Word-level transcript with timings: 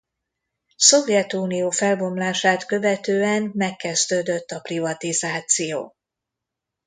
Szovjetunió 0.77 1.69
felbomlását 1.69 2.65
követően 2.65 3.51
megkezdődött 3.53 4.51
a 4.51 4.59
privatizáció. 4.59 5.95